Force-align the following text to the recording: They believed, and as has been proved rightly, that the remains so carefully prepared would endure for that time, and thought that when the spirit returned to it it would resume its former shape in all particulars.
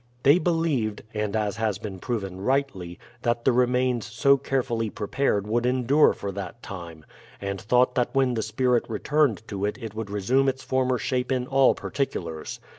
They 0.23 0.39
believed, 0.39 1.03
and 1.13 1.35
as 1.35 1.57
has 1.57 1.77
been 1.77 1.99
proved 1.99 2.33
rightly, 2.33 2.97
that 3.21 3.45
the 3.45 3.51
remains 3.51 4.07
so 4.07 4.35
carefully 4.35 4.89
prepared 4.89 5.45
would 5.45 5.63
endure 5.63 6.11
for 6.11 6.31
that 6.31 6.63
time, 6.63 7.05
and 7.39 7.61
thought 7.61 7.93
that 7.93 8.09
when 8.15 8.33
the 8.33 8.41
spirit 8.41 8.83
returned 8.89 9.47
to 9.49 9.63
it 9.63 9.77
it 9.79 9.93
would 9.93 10.09
resume 10.09 10.49
its 10.49 10.63
former 10.63 10.97
shape 10.97 11.31
in 11.31 11.45
all 11.45 11.75
particulars. 11.75 12.59